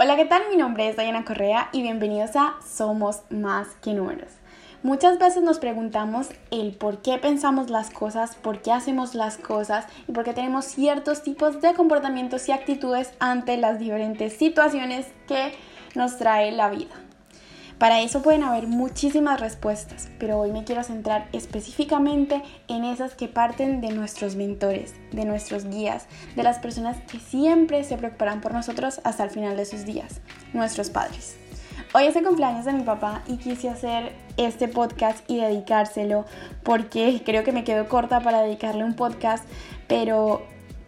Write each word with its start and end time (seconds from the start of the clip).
Hola, 0.00 0.14
¿qué 0.14 0.26
tal? 0.26 0.42
Mi 0.48 0.56
nombre 0.56 0.88
es 0.88 0.96
Diana 0.96 1.24
Correa 1.24 1.70
y 1.72 1.82
bienvenidos 1.82 2.36
a 2.36 2.54
Somos 2.64 3.22
Más 3.30 3.66
que 3.82 3.94
Números. 3.94 4.30
Muchas 4.84 5.18
veces 5.18 5.42
nos 5.42 5.58
preguntamos 5.58 6.28
el 6.52 6.76
por 6.76 7.02
qué 7.02 7.18
pensamos 7.18 7.68
las 7.68 7.90
cosas, 7.90 8.36
por 8.36 8.62
qué 8.62 8.70
hacemos 8.70 9.16
las 9.16 9.38
cosas 9.38 9.86
y 10.06 10.12
por 10.12 10.22
qué 10.22 10.34
tenemos 10.34 10.66
ciertos 10.66 11.24
tipos 11.24 11.60
de 11.60 11.74
comportamientos 11.74 12.48
y 12.48 12.52
actitudes 12.52 13.12
ante 13.18 13.56
las 13.56 13.80
diferentes 13.80 14.34
situaciones 14.34 15.08
que 15.26 15.52
nos 15.96 16.16
trae 16.16 16.52
la 16.52 16.70
vida. 16.70 16.94
Para 17.78 18.00
eso 18.00 18.22
pueden 18.22 18.42
haber 18.42 18.66
muchísimas 18.66 19.40
respuestas, 19.40 20.08
pero 20.18 20.40
hoy 20.40 20.50
me 20.50 20.64
quiero 20.64 20.82
centrar 20.82 21.28
específicamente 21.32 22.42
en 22.66 22.82
esas 22.82 23.14
que 23.14 23.28
parten 23.28 23.80
de 23.80 23.90
nuestros 23.90 24.34
mentores, 24.34 24.94
de 25.12 25.24
nuestros 25.24 25.64
guías, 25.64 26.06
de 26.34 26.42
las 26.42 26.58
personas 26.58 26.96
que 27.02 27.20
siempre 27.20 27.84
se 27.84 27.96
preocuparán 27.96 28.40
por 28.40 28.52
nosotros 28.52 29.00
hasta 29.04 29.22
el 29.22 29.30
final 29.30 29.56
de 29.56 29.64
sus 29.64 29.84
días, 29.84 30.20
nuestros 30.52 30.90
padres. 30.90 31.36
Hoy 31.94 32.04
es 32.04 32.16
el 32.16 32.24
cumpleaños 32.24 32.64
de 32.64 32.72
mi 32.72 32.82
papá 32.82 33.22
y 33.28 33.36
quise 33.36 33.68
hacer 33.68 34.12
este 34.36 34.66
podcast 34.66 35.18
y 35.30 35.36
dedicárselo 35.36 36.24
porque 36.64 37.22
creo 37.24 37.44
que 37.44 37.52
me 37.52 37.62
quedo 37.62 37.88
corta 37.88 38.18
para 38.18 38.42
dedicarle 38.42 38.82
un 38.82 38.94
podcast, 38.94 39.44
pero 39.86 40.42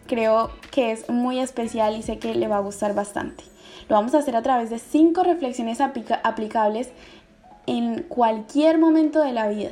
creo 0.07 0.51
que 0.71 0.91
es 0.91 1.09
muy 1.09 1.39
especial 1.39 1.95
y 1.95 2.03
sé 2.03 2.19
que 2.19 2.35
le 2.35 2.49
va 2.49 2.57
a 2.57 2.61
gustar 2.61 2.93
bastante. 2.93 3.50
Lo 3.91 3.97
vamos 3.97 4.15
a 4.15 4.19
hacer 4.19 4.37
a 4.37 4.41
través 4.41 4.69
de 4.69 4.79
cinco 4.79 5.21
reflexiones 5.21 5.79
aplicables 5.81 6.91
en 7.67 8.03
cualquier 8.03 8.77
momento 8.77 9.19
de 9.19 9.33
la 9.33 9.49
vida. 9.49 9.71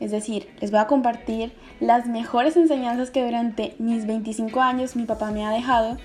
Es 0.00 0.10
decir, 0.10 0.48
les 0.60 0.72
voy 0.72 0.80
a 0.80 0.88
compartir 0.88 1.52
las 1.78 2.08
mejores 2.08 2.56
enseñanzas 2.56 3.12
que 3.12 3.24
durante 3.24 3.76
mis 3.78 4.08
25 4.08 4.60
años 4.60 4.96
mi 4.96 5.04
papá 5.04 5.30
me 5.30 5.46
ha 5.46 5.50
dejado 5.50 5.98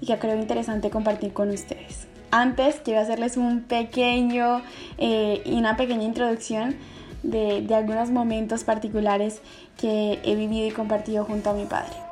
y 0.00 0.06
que 0.06 0.20
creo 0.20 0.38
interesante 0.38 0.88
compartir 0.88 1.32
con 1.32 1.50
ustedes. 1.50 2.06
Antes 2.30 2.76
quiero 2.84 3.00
hacerles 3.00 3.36
un 3.36 3.62
pequeño 3.62 4.62
eh, 4.98 5.42
y 5.44 5.54
una 5.54 5.76
pequeña 5.76 6.04
introducción 6.04 6.76
de, 7.24 7.60
de 7.60 7.74
algunos 7.74 8.12
momentos 8.12 8.62
particulares 8.62 9.42
que 9.76 10.20
he 10.22 10.36
vivido 10.36 10.68
y 10.68 10.70
compartido 10.70 11.24
junto 11.24 11.50
a 11.50 11.54
mi 11.54 11.64
padre. 11.64 12.07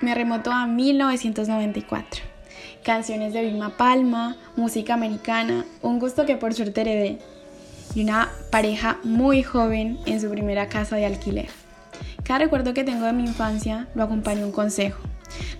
Me 0.00 0.14
remoto 0.14 0.50
a 0.50 0.66
1994. 0.66 2.22
Canciones 2.82 3.34
de 3.34 3.42
Vilma 3.42 3.76
Palma, 3.76 4.36
música 4.56 4.94
americana, 4.94 5.66
un 5.82 5.98
gusto 5.98 6.24
que 6.24 6.36
por 6.36 6.54
suerte 6.54 6.80
heredé, 6.80 7.18
y 7.94 8.02
una 8.02 8.30
pareja 8.50 8.98
muy 9.04 9.42
joven 9.42 9.98
en 10.06 10.20
su 10.20 10.30
primera 10.30 10.68
casa 10.68 10.96
de 10.96 11.06
alquiler. 11.06 11.48
Cada 12.22 12.38
recuerdo 12.38 12.72
que 12.72 12.84
tengo 12.84 13.04
de 13.04 13.12
mi 13.12 13.24
infancia 13.24 13.88
lo 13.94 14.04
acompaña 14.04 14.46
un 14.46 14.52
consejo. 14.52 15.00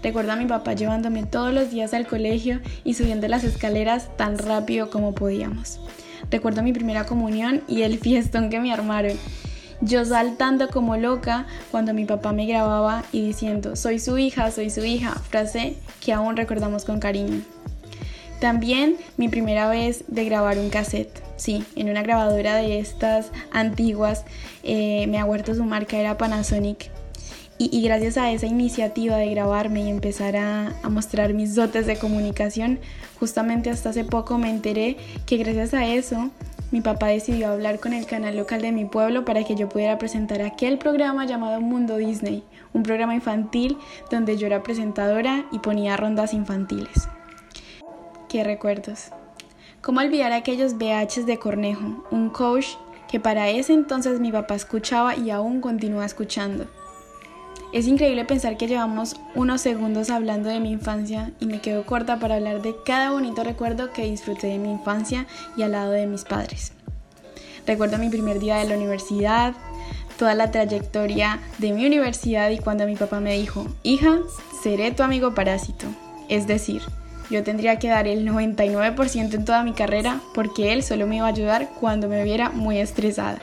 Recuerdo 0.02 0.32
a 0.32 0.36
mi 0.36 0.46
papá 0.46 0.72
llevándome 0.72 1.24
todos 1.24 1.52
los 1.52 1.70
días 1.70 1.92
al 1.92 2.06
colegio 2.06 2.60
y 2.84 2.94
subiendo 2.94 3.28
las 3.28 3.44
escaleras 3.44 4.16
tan 4.16 4.38
rápido 4.38 4.90
como 4.90 5.14
podíamos. 5.14 5.80
Recuerdo 6.30 6.62
mi 6.62 6.72
primera 6.72 7.04
comunión 7.04 7.62
y 7.68 7.82
el 7.82 7.98
fiestón 7.98 8.50
que 8.50 8.60
me 8.60 8.72
armaron 8.72 9.18
yo 9.80 10.04
saltando 10.04 10.68
como 10.68 10.96
loca 10.96 11.46
cuando 11.70 11.94
mi 11.94 12.04
papá 12.04 12.32
me 12.32 12.46
grababa 12.46 13.04
y 13.12 13.26
diciendo, 13.26 13.76
soy 13.76 13.98
su 13.98 14.18
hija, 14.18 14.50
soy 14.50 14.70
su 14.70 14.84
hija, 14.84 15.14
frase 15.14 15.76
que 16.00 16.12
aún 16.12 16.36
recordamos 16.36 16.84
con 16.84 17.00
cariño. 17.00 17.40
También 18.40 18.96
mi 19.16 19.28
primera 19.28 19.68
vez 19.68 20.04
de 20.08 20.24
grabar 20.24 20.58
un 20.58 20.70
cassette, 20.70 21.22
sí, 21.36 21.64
en 21.76 21.90
una 21.90 22.02
grabadora 22.02 22.56
de 22.56 22.78
estas 22.78 23.30
antiguas, 23.52 24.24
eh, 24.62 25.06
me 25.08 25.18
acuerdo 25.18 25.54
su 25.54 25.64
marca 25.64 25.98
era 25.98 26.16
Panasonic. 26.16 26.90
Y, 27.62 27.82
gracias 27.82 28.16
a 28.16 28.32
esa 28.32 28.46
iniciativa 28.46 29.18
de 29.18 29.28
grabarme 29.28 29.82
y 29.82 29.90
empezar 29.90 30.34
a 30.34 30.72
mostrar 30.88 31.34
mis 31.34 31.54
dotes 31.54 31.86
de 31.86 31.98
comunicación, 31.98 32.80
justamente 33.18 33.68
hasta 33.68 33.90
hace 33.90 34.02
poco 34.02 34.38
me 34.38 34.48
enteré 34.48 34.96
que 35.26 35.36
gracias 35.36 35.74
a 35.74 35.86
eso 35.86 36.30
mi 36.70 36.80
papá 36.80 37.08
decidió 37.08 37.48
hablar 37.48 37.80
con 37.80 37.92
el 37.92 38.06
canal 38.06 38.36
local 38.36 38.62
de 38.62 38.70
mi 38.70 38.84
pueblo 38.84 39.24
para 39.24 39.44
que 39.44 39.56
yo 39.56 39.68
pudiera 39.68 39.98
presentar 39.98 40.40
aquel 40.42 40.78
programa 40.78 41.26
llamado 41.26 41.60
Mundo 41.60 41.96
Disney, 41.96 42.44
un 42.72 42.82
programa 42.82 43.14
infantil 43.14 43.76
donde 44.10 44.36
yo 44.36 44.46
era 44.46 44.62
presentadora 44.62 45.46
y 45.50 45.58
ponía 45.58 45.96
rondas 45.96 46.32
infantiles. 46.32 47.08
Qué 48.28 48.44
recuerdos. 48.44 49.10
¿Cómo 49.80 50.00
olvidar 50.00 50.32
aquellos 50.32 50.78
BHs 50.78 51.26
de 51.26 51.38
Cornejo, 51.38 52.06
un 52.10 52.30
coach 52.30 52.66
que 53.08 53.18
para 53.18 53.48
ese 53.48 53.72
entonces 53.72 54.20
mi 54.20 54.30
papá 54.30 54.54
escuchaba 54.54 55.16
y 55.16 55.30
aún 55.30 55.60
continúa 55.60 56.04
escuchando? 56.04 56.68
Es 57.72 57.86
increíble 57.86 58.24
pensar 58.24 58.56
que 58.56 58.66
llevamos 58.66 59.14
unos 59.36 59.60
segundos 59.60 60.10
hablando 60.10 60.48
de 60.48 60.58
mi 60.58 60.72
infancia 60.72 61.30
y 61.38 61.46
me 61.46 61.60
quedo 61.60 61.86
corta 61.86 62.18
para 62.18 62.34
hablar 62.34 62.62
de 62.62 62.74
cada 62.84 63.12
bonito 63.12 63.44
recuerdo 63.44 63.92
que 63.92 64.10
disfruté 64.10 64.48
de 64.48 64.58
mi 64.58 64.72
infancia 64.72 65.26
y 65.56 65.62
al 65.62 65.72
lado 65.72 65.92
de 65.92 66.06
mis 66.06 66.24
padres. 66.24 66.72
Recuerdo 67.68 67.98
mi 67.98 68.08
primer 68.08 68.40
día 68.40 68.56
de 68.56 68.64
la 68.64 68.76
universidad, 68.76 69.54
toda 70.18 70.34
la 70.34 70.50
trayectoria 70.50 71.38
de 71.58 71.70
mi 71.70 71.86
universidad 71.86 72.50
y 72.50 72.58
cuando 72.58 72.86
mi 72.86 72.96
papá 72.96 73.20
me 73.20 73.38
dijo, 73.38 73.64
hija, 73.84 74.18
seré 74.64 74.90
tu 74.90 75.04
amigo 75.04 75.32
parásito. 75.36 75.86
Es 76.28 76.48
decir, 76.48 76.82
yo 77.30 77.44
tendría 77.44 77.78
que 77.78 77.88
dar 77.88 78.08
el 78.08 78.28
99% 78.28 79.34
en 79.34 79.44
toda 79.44 79.62
mi 79.62 79.74
carrera 79.74 80.20
porque 80.34 80.72
él 80.72 80.82
solo 80.82 81.06
me 81.06 81.18
iba 81.18 81.26
a 81.26 81.30
ayudar 81.30 81.68
cuando 81.78 82.08
me 82.08 82.24
viera 82.24 82.50
muy 82.50 82.78
estresada. 82.78 83.38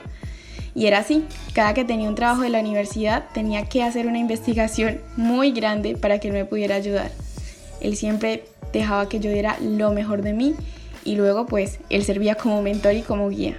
Y 0.77 0.85
era 0.85 0.99
así, 0.99 1.25
cada 1.53 1.73
que 1.73 1.85
tenía 1.85 2.07
un 2.07 2.13
trabajo 2.13 2.43
de 2.43 2.49
la 2.49 2.59
universidad 2.59 3.23
tenía 3.33 3.65
que 3.65 3.81
hacer 3.81 4.05
una 4.05 4.19
investigación 4.19 5.01
muy 5.15 5.51
grande 5.51 5.97
para 5.97 6.19
que 6.19 6.27
él 6.27 6.35
me 6.35 6.45
pudiera 6.45 6.75
ayudar. 6.75 7.09
Él 7.81 7.95
siempre 7.95 8.43
dejaba 8.71 9.09
que 9.09 9.19
yo 9.19 9.31
diera 9.31 9.57
lo 9.59 9.91
mejor 9.91 10.21
de 10.21 10.33
mí 10.33 10.53
y 11.03 11.15
luego 11.15 11.47
pues 11.47 11.79
él 11.89 12.03
servía 12.03 12.35
como 12.35 12.61
mentor 12.61 12.93
y 12.93 13.01
como 13.01 13.27
guía. 13.29 13.57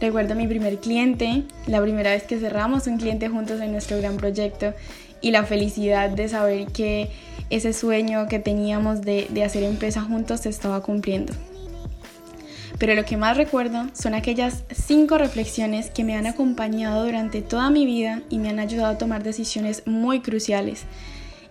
Recuerdo 0.00 0.36
mi 0.36 0.46
primer 0.46 0.78
cliente, 0.78 1.42
la 1.66 1.82
primera 1.82 2.12
vez 2.12 2.22
que 2.22 2.38
cerramos 2.38 2.86
un 2.86 2.98
cliente 2.98 3.28
juntos 3.28 3.60
en 3.60 3.72
nuestro 3.72 3.98
gran 3.98 4.16
proyecto 4.16 4.72
y 5.20 5.32
la 5.32 5.42
felicidad 5.42 6.10
de 6.10 6.28
saber 6.28 6.66
que 6.66 7.10
ese 7.50 7.72
sueño 7.72 8.28
que 8.28 8.38
teníamos 8.38 9.02
de, 9.02 9.26
de 9.30 9.42
hacer 9.42 9.64
empresa 9.64 10.02
juntos 10.02 10.42
se 10.42 10.48
estaba 10.48 10.80
cumpliendo 10.80 11.32
pero 12.84 12.96
lo 12.96 13.06
que 13.06 13.16
más 13.16 13.38
recuerdo 13.38 13.88
son 13.94 14.12
aquellas 14.12 14.64
cinco 14.70 15.16
reflexiones 15.16 15.88
que 15.88 16.04
me 16.04 16.16
han 16.16 16.26
acompañado 16.26 17.06
durante 17.06 17.40
toda 17.40 17.70
mi 17.70 17.86
vida 17.86 18.20
y 18.28 18.38
me 18.38 18.50
han 18.50 18.58
ayudado 18.58 18.92
a 18.92 18.98
tomar 18.98 19.22
decisiones 19.22 19.86
muy 19.86 20.20
cruciales 20.20 20.82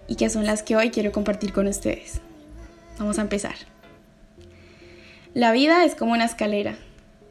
y 0.08 0.14
que 0.16 0.30
son 0.30 0.46
las 0.46 0.62
que 0.62 0.76
hoy 0.76 0.92
quiero 0.92 1.12
compartir 1.12 1.52
con 1.52 1.66
ustedes. 1.66 2.22
Vamos 3.00 3.18
a 3.18 3.24
empezar. 3.24 3.56
La 5.34 5.52
vida 5.52 5.84
es 5.86 5.96
como 5.96 6.12
una 6.12 6.26
escalera. 6.26 6.76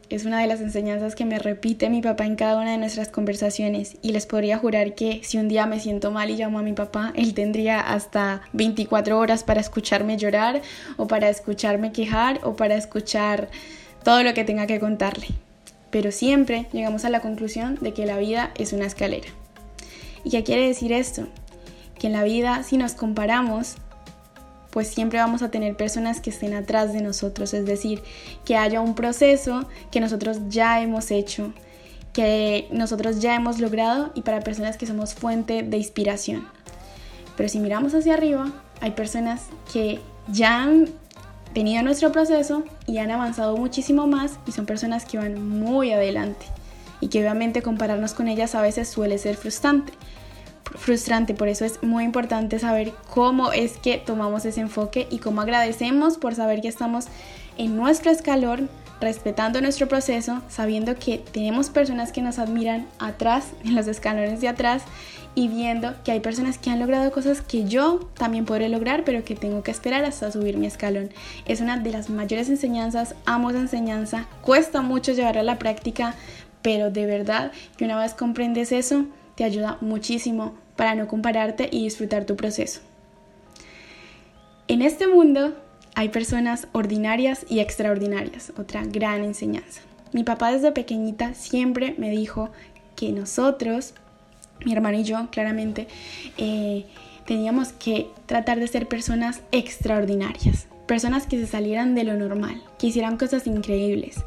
Es 0.09 0.25
una 0.25 0.41
de 0.41 0.47
las 0.47 0.59
enseñanzas 0.59 1.15
que 1.15 1.23
me 1.23 1.39
repite 1.39 1.89
mi 1.89 2.01
papá 2.01 2.25
en 2.25 2.35
cada 2.35 2.57
una 2.57 2.71
de 2.71 2.77
nuestras 2.77 3.07
conversaciones 3.07 3.95
y 4.01 4.11
les 4.11 4.25
podría 4.25 4.57
jurar 4.57 4.95
que 4.95 5.21
si 5.23 5.37
un 5.37 5.47
día 5.47 5.65
me 5.65 5.79
siento 5.79 6.11
mal 6.11 6.29
y 6.29 6.35
llamo 6.35 6.59
a 6.59 6.61
mi 6.61 6.73
papá, 6.73 7.13
él 7.15 7.33
tendría 7.33 7.79
hasta 7.79 8.41
24 8.51 9.17
horas 9.17 9.45
para 9.45 9.61
escucharme 9.61 10.17
llorar 10.17 10.61
o 10.97 11.07
para 11.07 11.29
escucharme 11.29 11.93
quejar 11.93 12.41
o 12.43 12.57
para 12.57 12.75
escuchar 12.75 13.47
todo 14.03 14.23
lo 14.23 14.33
que 14.33 14.43
tenga 14.43 14.67
que 14.67 14.79
contarle. 14.79 15.27
Pero 15.89 16.11
siempre 16.11 16.67
llegamos 16.71 17.05
a 17.05 17.09
la 17.09 17.21
conclusión 17.21 17.77
de 17.81 17.93
que 17.93 18.05
la 18.05 18.17
vida 18.17 18.51
es 18.55 18.73
una 18.73 18.85
escalera. 18.85 19.27
¿Y 20.23 20.31
qué 20.31 20.43
quiere 20.43 20.67
decir 20.67 20.91
esto? 20.91 21.27
Que 21.99 22.07
en 22.07 22.13
la 22.13 22.23
vida, 22.23 22.63
si 22.63 22.77
nos 22.77 22.93
comparamos, 22.93 23.75
pues 24.71 24.87
siempre 24.87 25.19
vamos 25.19 25.43
a 25.43 25.51
tener 25.51 25.77
personas 25.77 26.19
que 26.19 26.31
estén 26.31 26.55
atrás 26.55 26.93
de 26.93 27.01
nosotros, 27.01 27.53
es 27.53 27.65
decir, 27.65 28.01
que 28.43 28.57
haya 28.57 28.81
un 28.81 28.95
proceso 28.95 29.67
que 29.91 29.99
nosotros 29.99 30.39
ya 30.49 30.81
hemos 30.81 31.11
hecho, 31.11 31.53
que 32.11 32.67
nosotros 32.71 33.19
ya 33.19 33.35
hemos 33.35 33.59
logrado 33.59 34.11
y 34.15 34.21
para 34.21 34.39
personas 34.39 34.77
que 34.77 34.87
somos 34.87 35.13
fuente 35.13 35.61
de 35.61 35.77
inspiración. 35.77 36.47
Pero 37.37 37.49
si 37.49 37.59
miramos 37.59 37.93
hacia 37.93 38.15
arriba, 38.15 38.51
hay 38.81 38.91
personas 38.91 39.43
que 39.71 39.99
ya 40.27 40.63
han 40.63 40.89
tenido 41.53 41.83
nuestro 41.83 42.11
proceso 42.11 42.63
y 42.87 42.97
han 42.97 43.11
avanzado 43.11 43.55
muchísimo 43.57 44.07
más 44.07 44.39
y 44.47 44.51
son 44.51 44.65
personas 44.65 45.05
que 45.05 45.17
van 45.17 45.47
muy 45.47 45.91
adelante 45.91 46.45
y 46.99 47.09
que 47.09 47.19
obviamente 47.19 47.61
compararnos 47.61 48.13
con 48.13 48.27
ellas 48.27 48.55
a 48.55 48.61
veces 48.61 48.87
suele 48.87 49.17
ser 49.17 49.35
frustrante. 49.35 49.93
Frustrante, 50.75 51.33
por 51.33 51.49
eso 51.49 51.65
es 51.65 51.83
muy 51.83 52.03
importante 52.03 52.57
saber 52.59 52.93
cómo 53.13 53.51
es 53.51 53.77
que 53.77 53.97
tomamos 53.97 54.45
ese 54.45 54.61
enfoque 54.61 55.07
y 55.11 55.19
cómo 55.19 55.41
agradecemos 55.41 56.17
por 56.17 56.33
saber 56.33 56.61
que 56.61 56.69
estamos 56.69 57.05
en 57.57 57.75
nuestro 57.75 58.09
escalón, 58.09 58.69
respetando 59.03 59.61
nuestro 59.61 59.87
proceso, 59.87 60.41
sabiendo 60.49 60.95
que 60.95 61.17
tenemos 61.17 61.69
personas 61.69 62.11
que 62.11 62.21
nos 62.21 62.39
admiran 62.39 62.87
atrás, 62.99 63.51
en 63.63 63.75
los 63.75 63.87
escalones 63.87 64.41
de 64.41 64.47
atrás, 64.47 64.83
y 65.35 65.47
viendo 65.47 65.95
que 66.03 66.11
hay 66.11 66.19
personas 66.19 66.59
que 66.59 66.69
han 66.69 66.79
logrado 66.79 67.11
cosas 67.11 67.41
que 67.41 67.65
yo 67.65 68.07
también 68.13 68.45
podré 68.45 68.69
lograr, 68.69 69.03
pero 69.03 69.23
que 69.23 69.35
tengo 69.35 69.63
que 69.63 69.71
esperar 69.71 70.05
hasta 70.05 70.31
subir 70.31 70.57
mi 70.57 70.67
escalón. 70.67 71.09
Es 71.45 71.59
una 71.59 71.77
de 71.77 71.91
las 71.91 72.09
mayores 72.09 72.49
enseñanzas, 72.49 73.15
amo 73.25 73.49
esa 73.49 73.59
enseñanza, 73.59 74.27
cuesta 74.41 74.81
mucho 74.81 75.11
llevarla 75.11 75.41
a 75.41 75.43
la 75.43 75.59
práctica, 75.59 76.13
pero 76.61 76.91
de 76.91 77.07
verdad 77.07 77.51
que 77.77 77.85
una 77.85 77.99
vez 77.99 78.13
comprendes 78.13 78.71
eso, 78.71 79.05
te 79.35 79.43
ayuda 79.43 79.77
muchísimo, 79.81 80.53
para 80.75 80.95
no 80.95 81.07
compararte 81.07 81.69
y 81.71 81.83
disfrutar 81.83 82.25
tu 82.25 82.35
proceso. 82.35 82.81
En 84.67 84.81
este 84.81 85.07
mundo 85.07 85.53
hay 85.95 86.09
personas 86.09 86.67
ordinarias 86.71 87.45
y 87.49 87.59
extraordinarias, 87.59 88.51
otra 88.57 88.83
gran 88.83 89.23
enseñanza. 89.23 89.81
Mi 90.11 90.23
papá 90.23 90.51
desde 90.51 90.71
pequeñita 90.71 91.33
siempre 91.33 91.95
me 91.97 92.09
dijo 92.09 92.49
que 92.95 93.11
nosotros, 93.11 93.93
mi 94.65 94.73
hermano 94.73 94.99
y 94.99 95.03
yo, 95.03 95.27
claramente, 95.31 95.87
eh, 96.37 96.85
teníamos 97.25 97.73
que 97.73 98.07
tratar 98.25 98.59
de 98.59 98.67
ser 98.67 98.87
personas 98.87 99.41
extraordinarias, 99.51 100.67
personas 100.87 101.27
que 101.27 101.39
se 101.39 101.47
salieran 101.47 101.95
de 101.95 102.03
lo 102.03 102.15
normal, 102.15 102.61
que 102.77 102.87
hicieran 102.87 103.17
cosas 103.17 103.47
increíbles, 103.47 104.17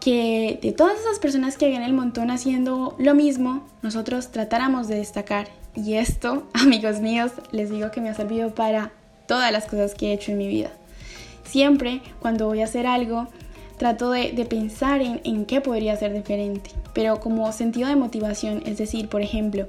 que 0.00 0.58
de 0.62 0.72
todas 0.72 0.98
esas 0.98 1.18
personas 1.18 1.56
que 1.56 1.66
habían 1.66 1.82
el 1.82 1.92
montón 1.92 2.30
haciendo 2.30 2.96
lo 2.98 3.14
mismo, 3.14 3.66
nosotros 3.82 4.30
tratáramos 4.30 4.88
de 4.88 4.96
destacar. 4.96 5.48
Y 5.74 5.94
esto, 5.94 6.48
amigos 6.54 7.00
míos, 7.00 7.32
les 7.50 7.70
digo 7.70 7.90
que 7.90 8.00
me 8.00 8.10
ha 8.10 8.14
servido 8.14 8.54
para 8.54 8.92
todas 9.26 9.52
las 9.52 9.66
cosas 9.66 9.94
que 9.94 10.08
he 10.08 10.12
hecho 10.12 10.32
en 10.32 10.38
mi 10.38 10.48
vida. 10.48 10.72
Siempre 11.44 12.02
cuando 12.20 12.46
voy 12.46 12.60
a 12.60 12.64
hacer 12.64 12.86
algo, 12.86 13.28
trato 13.82 14.12
de, 14.12 14.46
pensar 14.48 15.02
en, 15.02 15.20
en 15.24 15.44
qué 15.44 15.60
podría 15.60 15.96
ser 15.96 16.12
diferente, 16.12 16.70
pero 16.92 17.18
como 17.18 17.50
sentido 17.50 17.88
de 17.88 17.96
motivación, 17.96 18.62
es 18.64 18.78
decir, 18.78 19.08
por 19.08 19.22
ejemplo, 19.22 19.66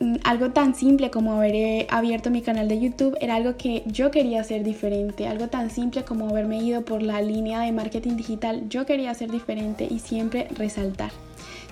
mm, 0.00 0.16
algo 0.24 0.52
tan 0.52 0.74
simple 0.74 1.10
como 1.10 1.34
haber 1.34 1.54
eh, 1.54 1.86
abierto 1.90 2.30
mi 2.30 2.40
canal 2.40 2.66
de 2.66 2.80
YouTube 2.80 3.14
era 3.20 3.34
algo 3.34 3.58
que 3.58 3.82
yo 3.84 4.10
quería 4.10 4.40
hacer 4.40 4.64
diferente, 4.64 5.28
algo 5.28 5.48
tan 5.48 5.68
simple 5.68 6.02
como 6.02 6.30
haberme 6.30 6.62
ido 6.62 6.84
por 6.86 7.02
la 7.02 7.20
línea 7.20 7.60
de 7.60 7.72
marketing 7.72 8.16
digital, 8.16 8.68
yo 8.70 8.86
quería 8.86 9.10
hacer 9.10 9.30
diferente 9.30 9.86
y 9.90 9.98
siempre 9.98 10.48
resaltar, 10.56 11.10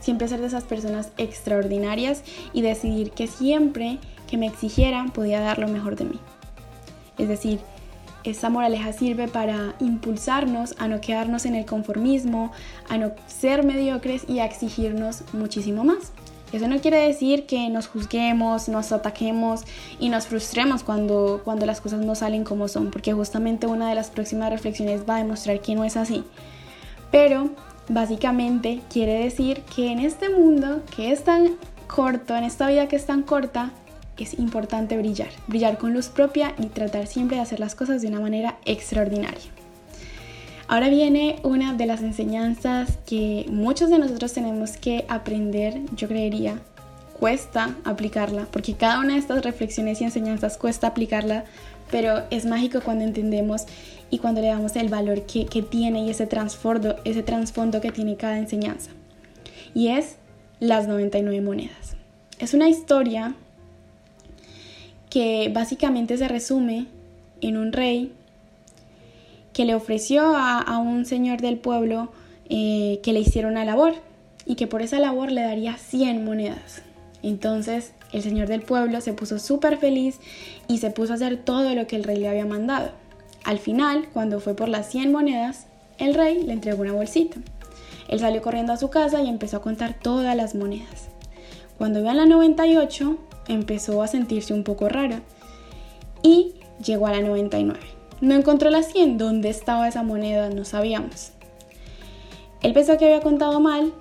siempre 0.00 0.28
ser 0.28 0.40
de 0.40 0.48
esas 0.48 0.64
personas 0.64 1.12
extraordinarias 1.16 2.24
y 2.52 2.60
decidir 2.60 3.12
que 3.12 3.26
siempre 3.26 3.98
que 4.28 4.36
me 4.36 4.48
exigieran 4.48 5.12
podía 5.12 5.40
dar 5.40 5.58
lo 5.58 5.68
mejor 5.68 5.96
de 5.96 6.04
mí. 6.04 6.20
Es 7.16 7.28
decir, 7.28 7.60
esa 8.24 8.50
moraleja 8.50 8.92
sirve 8.92 9.28
para 9.28 9.74
impulsarnos 9.80 10.74
a 10.78 10.88
no 10.88 11.00
quedarnos 11.00 11.46
en 11.46 11.54
el 11.54 11.66
conformismo, 11.66 12.52
a 12.88 12.98
no 12.98 13.12
ser 13.26 13.64
mediocres 13.64 14.24
y 14.28 14.38
a 14.38 14.46
exigirnos 14.46 15.22
muchísimo 15.32 15.84
más. 15.84 16.12
Eso 16.52 16.68
no 16.68 16.80
quiere 16.80 16.98
decir 16.98 17.46
que 17.46 17.68
nos 17.68 17.88
juzguemos, 17.88 18.68
nos 18.68 18.92
ataquemos 18.92 19.62
y 19.98 20.08
nos 20.08 20.26
frustremos 20.26 20.84
cuando, 20.84 21.40
cuando 21.44 21.66
las 21.66 21.80
cosas 21.80 22.00
no 22.00 22.14
salen 22.14 22.44
como 22.44 22.68
son, 22.68 22.90
porque 22.92 23.12
justamente 23.12 23.66
una 23.66 23.88
de 23.88 23.96
las 23.96 24.10
próximas 24.10 24.50
reflexiones 24.50 25.02
va 25.08 25.16
a 25.16 25.18
demostrar 25.18 25.60
que 25.60 25.74
no 25.74 25.84
es 25.84 25.96
así. 25.96 26.22
Pero 27.10 27.50
básicamente 27.88 28.80
quiere 28.88 29.24
decir 29.24 29.62
que 29.62 29.90
en 29.90 29.98
este 29.98 30.30
mundo 30.30 30.82
que 30.94 31.10
es 31.10 31.24
tan 31.24 31.56
corto, 31.88 32.36
en 32.36 32.44
esta 32.44 32.68
vida 32.68 32.86
que 32.86 32.96
es 32.96 33.06
tan 33.06 33.22
corta, 33.22 33.72
es 34.18 34.38
importante 34.38 34.96
brillar, 34.96 35.30
brillar 35.48 35.78
con 35.78 35.92
luz 35.92 36.08
propia 36.08 36.54
y 36.58 36.66
tratar 36.66 37.06
siempre 37.06 37.36
de 37.36 37.42
hacer 37.42 37.60
las 37.60 37.74
cosas 37.74 38.02
de 38.02 38.08
una 38.08 38.20
manera 38.20 38.58
extraordinaria. 38.64 39.50
Ahora 40.66 40.88
viene 40.88 41.36
una 41.42 41.74
de 41.74 41.86
las 41.86 42.00
enseñanzas 42.00 42.98
que 43.06 43.44
muchos 43.50 43.90
de 43.90 43.98
nosotros 43.98 44.32
tenemos 44.32 44.76
que 44.78 45.04
aprender, 45.08 45.82
yo 45.94 46.08
creería, 46.08 46.58
cuesta 47.18 47.74
aplicarla, 47.84 48.46
porque 48.50 48.74
cada 48.74 49.00
una 49.00 49.14
de 49.14 49.18
estas 49.18 49.44
reflexiones 49.44 50.00
y 50.00 50.04
enseñanzas 50.04 50.56
cuesta 50.56 50.86
aplicarla, 50.86 51.44
pero 51.90 52.22
es 52.30 52.46
mágico 52.46 52.80
cuando 52.80 53.04
entendemos 53.04 53.66
y 54.10 54.18
cuando 54.18 54.40
le 54.40 54.48
damos 54.48 54.74
el 54.76 54.88
valor 54.88 55.22
que, 55.26 55.44
tiene 55.62 56.04
y 56.04 56.10
ese 56.10 56.26
trasfondo, 56.26 56.96
ese 57.04 57.22
trasfondo 57.22 57.80
que 57.80 57.92
tiene 57.92 58.16
cada 58.16 58.38
enseñanza. 58.38 58.90
Y 59.74 59.88
es 59.88 60.16
las 60.60 60.88
99 60.88 61.40
monedas. 61.42 61.96
Es 62.38 62.54
una 62.54 62.68
historia 62.68 63.34
que 65.14 65.48
básicamente 65.54 66.16
se 66.18 66.26
resume 66.26 66.88
en 67.40 67.56
un 67.56 67.72
rey 67.72 68.12
que 69.52 69.64
le 69.64 69.76
ofreció 69.76 70.34
a, 70.36 70.76
un 70.78 71.06
señor 71.06 71.40
del 71.40 71.56
pueblo 71.56 72.10
eh, 72.48 72.98
que 73.04 73.12
le 73.12 73.20
hiciera 73.20 73.46
una 73.46 73.64
labor 73.64 73.94
y 74.44 74.56
que 74.56 74.66
por 74.66 74.82
esa 74.82 74.98
labor 74.98 75.30
le 75.30 75.42
daría 75.42 75.76
100 75.76 76.24
monedas. 76.24 76.82
Entonces 77.22 77.92
el 78.10 78.22
señor 78.24 78.48
del 78.48 78.62
pueblo 78.62 79.00
se 79.00 79.12
puso 79.12 79.38
súper 79.38 79.78
feliz 79.78 80.18
y 80.66 80.78
se 80.78 80.90
puso 80.90 81.12
a 81.12 81.14
hacer 81.14 81.36
todo 81.36 81.72
lo 81.76 81.86
que 81.86 81.94
el 81.94 82.02
rey 82.02 82.16
le 82.16 82.28
había 82.28 82.44
mandado. 82.44 82.90
Al 83.44 83.60
final, 83.60 84.08
cuando 84.12 84.40
fue 84.40 84.56
por 84.56 84.68
las 84.68 84.90
100 84.90 85.12
monedas, 85.12 85.68
el 85.98 86.14
rey 86.14 86.42
le 86.42 86.54
entregó 86.54 86.82
una 86.82 86.92
bolsita. 86.92 87.36
Él 88.08 88.18
salió 88.18 88.42
corriendo 88.42 88.72
a 88.72 88.78
su 88.78 88.90
casa 88.90 89.22
y 89.22 89.28
empezó 89.28 89.58
a 89.58 89.62
contar 89.62 89.94
todas 89.94 90.34
las 90.34 90.56
monedas. 90.56 91.08
Cuando 91.78 92.02
vio 92.02 92.10
a 92.10 92.14
la 92.14 92.26
98, 92.26 93.16
empezó 93.48 94.02
a 94.02 94.08
sentirse 94.08 94.54
un 94.54 94.64
poco 94.64 94.88
rara 94.88 95.22
y 96.22 96.54
llegó 96.84 97.06
a 97.06 97.12
la 97.12 97.20
99. 97.20 97.80
No 98.20 98.34
encontró 98.34 98.70
la 98.70 98.82
100, 98.82 99.18
¿dónde 99.18 99.50
estaba 99.50 99.88
esa 99.88 100.02
moneda? 100.02 100.48
No 100.50 100.64
sabíamos. 100.64 101.32
Él 102.62 102.72
pensó 102.72 102.96
que 102.96 103.04
había 103.04 103.20
contado 103.20 103.60
mal, 103.60 103.92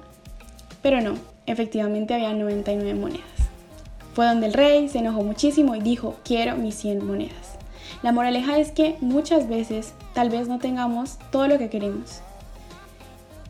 pero 0.82 1.02
no, 1.02 1.16
efectivamente 1.46 2.14
había 2.14 2.34
99 2.34 2.98
monedas. 2.98 3.24
Fue 4.14 4.26
donde 4.26 4.48
el 4.48 4.54
rey 4.54 4.88
se 4.90 5.00
enojó 5.00 5.24
muchísimo 5.24 5.76
y 5.76 5.82
dijo, 5.82 6.16
quiero 6.24 6.56
mis 6.56 6.76
100 6.76 7.06
monedas. 7.06 7.58
La 8.04 8.12
moraleja 8.12 8.58
es 8.58 8.72
que 8.72 8.96
muchas 9.02 9.50
veces 9.50 9.94
tal 10.14 10.30
vez 10.30 10.48
no 10.48 10.60
tengamos 10.60 11.18
todo 11.32 11.48
lo 11.48 11.58
que 11.58 11.70
queremos. 11.70 12.22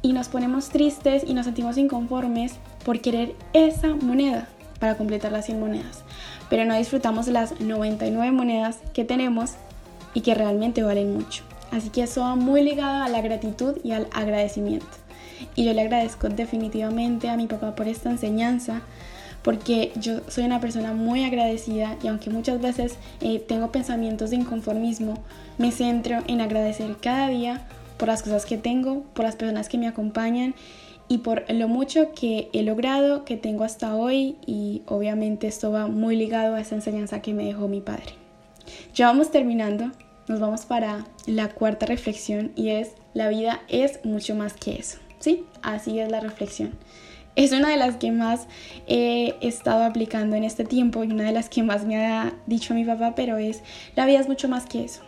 Y 0.02 0.14
nos 0.14 0.30
ponemos 0.30 0.70
tristes 0.70 1.24
y 1.26 1.34
nos 1.34 1.46
sentimos 1.46 1.78
inconformes 1.78 2.56
por 2.84 3.00
querer 3.00 3.36
esa 3.54 3.90
moneda 3.90 4.48
para 4.80 4.98
completar 4.98 5.32
las 5.32 5.46
100 5.46 5.60
monedas, 5.60 6.04
pero 6.50 6.66
no 6.66 6.76
disfrutamos 6.76 7.28
las 7.28 7.60
99 7.60 8.32
monedas 8.32 8.80
que 8.94 9.04
tenemos 9.04 9.52
y 10.14 10.22
que 10.22 10.36
realmente 10.36 10.84
valen 10.84 11.14
mucho. 11.14 11.44
Así 11.72 11.90
que 11.90 12.04
eso 12.04 12.22
va 12.22 12.36
muy 12.36 12.62
ligado 12.62 13.04
a 13.04 13.10
la 13.10 13.22
gratitud 13.22 13.78
y 13.84 13.94
al 13.94 14.08
agradecimiento. 14.14 14.86
Y 15.56 15.66
yo 15.66 15.74
le 15.74 15.82
agradezco 15.82 16.30
definitivamente 16.30 17.30
a 17.30 17.38
mi 17.38 17.48
papá 17.48 17.76
por 17.76 17.88
esta 17.88 18.10
enseñanza, 18.10 18.82
porque 19.42 19.92
yo 19.96 20.22
soy 20.28 20.46
una 20.46 20.60
persona 20.60 20.94
muy 20.94 21.24
agradecida 21.24 21.98
y 22.02 22.08
aunque 22.08 22.30
muchas 22.30 22.62
veces 22.62 22.98
eh, 23.22 23.40
tengo 23.40 23.72
pensamientos 23.72 24.30
de 24.30 24.38
inconformismo, 24.38 25.16
me 25.58 25.72
centro 25.72 26.20
en 26.28 26.42
agradecer 26.42 26.96
cada 27.02 27.28
día 27.28 27.66
por 27.98 28.08
las 28.08 28.24
cosas 28.24 28.46
que 28.46 28.58
tengo, 28.58 29.04
por 29.14 29.26
las 29.26 29.36
personas 29.36 29.68
que 29.68 29.78
me 29.78 29.88
acompañan 29.88 30.56
y 31.08 31.20
por 31.20 31.52
lo 31.52 31.68
mucho 31.68 32.12
que 32.14 32.50
he 32.54 32.64
logrado, 32.64 33.26
que 33.26 33.38
tengo 33.38 33.64
hasta 33.64 33.96
hoy 33.96 34.38
y 34.46 34.82
obviamente 34.88 35.48
esto 35.48 35.72
va 35.72 35.88
muy 35.88 36.16
ligado 36.16 36.56
a 36.56 36.62
esa 36.62 36.76
enseñanza 36.76 37.22
que 37.22 37.34
me 37.34 37.46
dejó 37.46 37.68
mi 37.68 37.82
padre. 37.82 38.14
Ya 38.96 39.08
vamos 39.08 39.32
terminando, 39.32 39.92
nos 40.28 40.40
vamos 40.40 40.66
para 40.66 41.06
la 41.26 41.50
cuarta 41.50 41.86
reflexión 41.86 42.52
y 42.56 42.70
es 42.70 42.94
la 43.14 43.28
vida 43.28 43.62
es 43.68 44.04
mucho 44.06 44.36
más 44.36 44.54
que 44.54 44.76
eso. 44.76 45.00
Sí, 45.20 45.46
así 45.62 46.00
es 46.00 46.10
la 46.10 46.20
reflexión. 46.20 46.72
Es 47.36 47.52
una 47.52 47.70
de 47.70 47.78
las 47.78 47.96
que 47.96 48.12
más 48.12 48.48
he 48.88 49.36
estado 49.42 49.84
aplicando 49.84 50.36
en 50.36 50.44
este 50.44 50.66
tiempo 50.66 51.04
y 51.04 51.12
una 51.12 51.24
de 51.24 51.32
las 51.32 51.50
que 51.50 51.64
más 51.64 51.84
me 51.86 52.06
ha 52.06 52.34
dicho 52.46 52.74
mi 52.74 52.86
papá, 52.86 53.14
pero 53.16 53.38
es 53.38 53.64
la 53.96 54.06
vida 54.06 54.20
es 54.20 54.28
mucho 54.28 54.48
más 54.48 54.66
que 54.66 54.84
eso. 54.84 55.02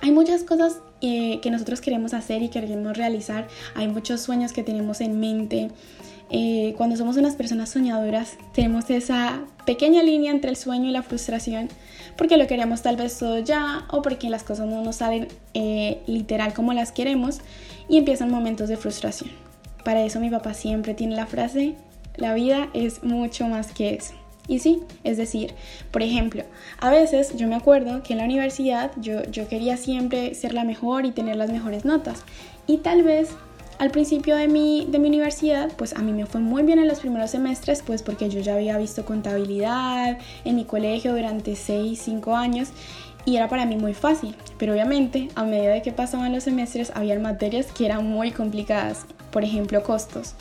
Hay 0.00 0.12
muchas 0.12 0.44
cosas 0.44 0.80
eh, 1.02 1.40
que 1.42 1.50
nosotros 1.50 1.80
queremos 1.80 2.14
hacer 2.14 2.42
y 2.42 2.48
queremos 2.48 2.96
realizar. 2.96 3.48
Hay 3.74 3.88
muchos 3.88 4.20
sueños 4.20 4.52
que 4.52 4.62
tenemos 4.62 5.00
en 5.00 5.18
mente. 5.18 5.70
Eh, 6.30 6.74
cuando 6.78 6.96
somos 6.96 7.16
unas 7.16 7.34
personas 7.34 7.68
soñadoras, 7.68 8.38
tenemos 8.54 8.88
esa 8.88 9.42
pequeña 9.66 10.02
línea 10.02 10.30
entre 10.30 10.48
el 10.50 10.56
sueño 10.56 10.88
y 10.88 10.92
la 10.92 11.02
frustración, 11.02 11.68
porque 12.16 12.38
lo 12.38 12.46
queremos 12.46 12.80
tal 12.80 12.96
vez 12.96 13.18
todo 13.18 13.38
ya 13.40 13.84
o 13.90 14.00
porque 14.00 14.30
las 14.30 14.42
cosas 14.42 14.66
no 14.66 14.82
nos 14.82 14.96
salen 14.96 15.28
eh, 15.52 16.00
literal 16.06 16.54
como 16.54 16.72
las 16.72 16.90
queremos 16.90 17.40
y 17.88 17.98
empiezan 17.98 18.30
momentos 18.30 18.68
de 18.68 18.78
frustración. 18.78 19.30
Para 19.84 20.02
eso 20.02 20.20
mi 20.20 20.30
papá 20.30 20.54
siempre 20.54 20.94
tiene 20.94 21.16
la 21.16 21.26
frase, 21.26 21.74
la 22.16 22.32
vida 22.32 22.68
es 22.72 23.02
mucho 23.02 23.46
más 23.48 23.72
que 23.72 23.94
eso. 23.94 24.21
Y 24.48 24.58
sí, 24.58 24.80
es 25.04 25.16
decir, 25.16 25.54
por 25.90 26.02
ejemplo, 26.02 26.44
a 26.80 26.90
veces 26.90 27.36
yo 27.36 27.46
me 27.46 27.54
acuerdo 27.54 28.02
que 28.02 28.14
en 28.14 28.18
la 28.18 28.24
universidad 28.24 28.90
yo, 28.96 29.22
yo 29.30 29.46
quería 29.48 29.76
siempre 29.76 30.34
ser 30.34 30.52
la 30.52 30.64
mejor 30.64 31.06
y 31.06 31.12
tener 31.12 31.36
las 31.36 31.50
mejores 31.50 31.84
notas. 31.84 32.24
Y 32.66 32.78
tal 32.78 33.02
vez 33.02 33.30
al 33.78 33.90
principio 33.90 34.36
de 34.36 34.48
mi, 34.48 34.86
de 34.88 34.98
mi 34.98 35.08
universidad, 35.08 35.72
pues 35.76 35.92
a 35.94 35.98
mí 36.02 36.12
me 36.12 36.26
fue 36.26 36.40
muy 36.40 36.62
bien 36.62 36.78
en 36.78 36.86
los 36.86 37.00
primeros 37.00 37.30
semestres, 37.30 37.82
pues 37.82 38.02
porque 38.02 38.28
yo 38.28 38.40
ya 38.40 38.54
había 38.54 38.78
visto 38.78 39.04
contabilidad 39.04 40.18
en 40.44 40.56
mi 40.56 40.64
colegio 40.64 41.12
durante 41.14 41.56
6, 41.56 42.00
5 42.00 42.36
años 42.36 42.68
y 43.24 43.36
era 43.36 43.48
para 43.48 43.66
mí 43.66 43.76
muy 43.76 43.94
fácil. 43.94 44.36
Pero 44.58 44.72
obviamente, 44.72 45.28
a 45.34 45.44
medida 45.44 45.72
de 45.72 45.82
que 45.82 45.92
pasaban 45.92 46.32
los 46.32 46.44
semestres, 46.44 46.92
había 46.94 47.18
materias 47.18 47.66
que 47.72 47.86
eran 47.86 48.06
muy 48.06 48.30
complicadas, 48.30 49.06
por 49.30 49.44
ejemplo, 49.44 49.82
costos. 49.82 50.34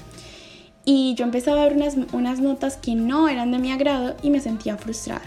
Y 0.84 1.14
yo 1.16 1.26
empezaba 1.26 1.62
a 1.62 1.66
ver 1.66 1.76
unas, 1.76 1.96
unas 2.12 2.40
notas 2.40 2.78
que 2.78 2.96
no 2.96 3.30
eran 3.30 3.52
de 3.52 3.60
mi 3.60 3.72
agrado 3.72 4.16
y 4.24 4.30
me 4.30 4.40
sentía 4.40 4.78
frustrada. 4.78 5.22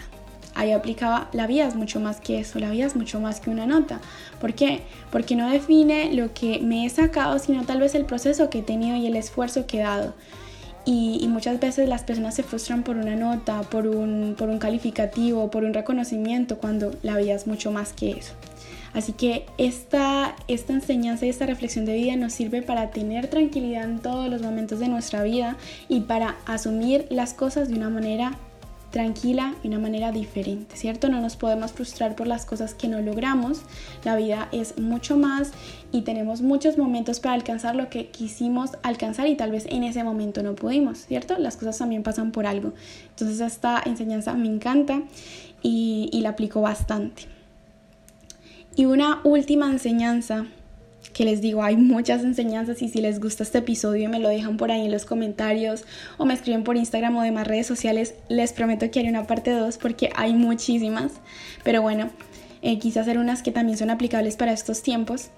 Ahí 0.53 0.71
aplicaba, 0.71 1.29
la 1.33 1.47
vida 1.47 1.67
es 1.67 1.75
mucho 1.75 1.99
más 1.99 2.21
que 2.21 2.39
eso, 2.39 2.59
la 2.59 2.69
vida 2.69 2.85
es 2.85 2.95
mucho 2.95 3.19
más 3.19 3.41
que 3.41 3.49
una 3.49 3.65
nota. 3.65 3.99
¿Por 4.39 4.53
qué? 4.53 4.83
Porque 5.11 5.35
no 5.35 5.49
define 5.49 6.13
lo 6.13 6.33
que 6.33 6.59
me 6.59 6.85
he 6.85 6.89
sacado, 6.89 7.39
sino 7.39 7.65
tal 7.65 7.81
vez 7.81 7.93
el 7.93 8.05
proceso 8.05 8.49
que 8.49 8.59
he 8.59 8.63
tenido 8.63 8.95
y 8.95 9.05
el 9.05 9.17
esfuerzo 9.17 9.67
que 9.67 9.79
he 9.79 9.83
dado. 9.83 10.13
Y, 10.85 11.25
muchas 11.29 11.59
veces 11.59 11.89
las 11.89 12.03
personas 12.03 12.35
se 12.35 12.43
frustran 12.43 12.83
por 12.83 12.95
una 12.95 13.15
nota, 13.15 13.61
por 13.63 13.87
un, 13.87 14.35
por 14.37 14.49
un 14.49 14.59
calificativo, 14.59 15.49
por 15.49 15.63
un 15.63 15.73
reconocimiento, 15.73 16.59
cuando 16.59 16.91
la 17.01 17.17
vida 17.17 17.33
es 17.33 17.47
mucho 17.47 17.71
más 17.71 17.91
que 17.91 18.11
eso. 18.11 18.33
Así 18.95 19.11
que 19.11 19.45
esta, 19.57 20.35
esta 20.47 20.71
enseñanza 20.71 21.25
y 21.25 21.29
esta 21.29 21.45
reflexión 21.45 21.83
de 21.83 21.95
vida 21.95 22.15
nos 22.15 22.31
sirve 22.31 22.61
para 22.61 22.91
tener 22.91 23.27
tranquilidad 23.27 23.83
en 23.83 23.99
todos 23.99 24.29
los 24.29 24.41
momentos 24.41 24.79
de 24.79 24.87
nuestra 24.87 25.21
vida 25.21 25.57
y 25.89 26.01
para 26.01 26.37
asumir 26.45 27.05
las 27.09 27.33
cosas 27.33 27.67
de 27.67 27.75
una 27.75 27.89
manera 27.89 28.37
tranquila 28.91 29.53
y 29.61 29.67
una 29.67 29.79
manera 29.79 30.13
diferente, 30.13 30.77
¿cierto? 30.77 31.09
No 31.09 31.19
nos 31.19 31.35
podemos 31.35 31.73
frustrar 31.73 32.15
por 32.15 32.27
las 32.27 32.45
cosas 32.45 32.73
que 32.73 32.87
no 32.87 33.01
logramos. 33.01 33.63
La 34.05 34.15
vida 34.15 34.47
es 34.53 34.79
mucho 34.79 35.17
más 35.17 35.51
y 35.91 36.03
tenemos 36.03 36.41
muchos 36.41 36.77
momentos 36.77 37.19
para 37.19 37.35
alcanzar 37.35 37.75
lo 37.75 37.89
que 37.89 38.07
quisimos 38.07 38.71
alcanzar 38.83 39.27
y 39.27 39.35
tal 39.35 39.51
vez 39.51 39.65
en 39.67 39.83
ese 39.83 40.05
momento 40.05 40.41
no 40.43 40.55
pudimos, 40.55 40.99
¿cierto? 40.99 41.37
Las 41.37 41.57
cosas 41.57 41.77
también 41.77 42.03
pasan 42.03 42.31
por 42.31 42.47
algo. 42.47 42.71
Entonces 43.09 43.41
esta 43.41 43.81
enseñanza 43.85 44.33
me 44.35 44.47
encanta 44.47 45.01
y, 45.61 46.09
y 46.13 46.21
la 46.21 46.29
aplico 46.29 46.61
bastante. 46.61 47.34
Y 48.75 48.85
una 48.85 49.21
última 49.23 49.71
enseñanza 49.71 50.45
que 51.13 51.23
les 51.23 51.39
digo, 51.39 51.63
hay 51.63 51.77
muchas 51.77 52.23
enseñanzas 52.23 52.81
y 52.81 52.89
si 52.89 52.99
les 52.99 53.21
gusta 53.21 53.43
este 53.43 53.59
episodio 53.59 54.09
me 54.09 54.19
lo 54.19 54.27
dejan 54.27 54.57
por 54.57 54.69
ahí 54.69 54.85
en 54.85 54.91
los 54.91 55.05
comentarios 55.05 55.85
o 56.17 56.25
me 56.25 56.33
escriben 56.33 56.65
por 56.65 56.75
Instagram 56.75 57.15
o 57.15 57.21
demás 57.21 57.47
redes 57.47 57.67
sociales, 57.67 58.15
les 58.27 58.51
prometo 58.51 58.91
que 58.91 58.99
haré 58.99 59.09
una 59.09 59.25
parte 59.25 59.51
2 59.51 59.77
porque 59.77 60.09
hay 60.15 60.33
muchísimas. 60.33 61.13
Pero 61.63 61.81
bueno, 61.81 62.09
eh, 62.61 62.79
quise 62.79 62.99
hacer 62.99 63.17
unas 63.17 63.43
que 63.43 63.51
también 63.51 63.77
son 63.77 63.91
aplicables 63.91 64.35
para 64.35 64.51
estos 64.51 64.81
tiempos. 64.81 65.29